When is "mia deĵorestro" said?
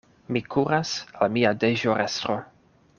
1.37-2.43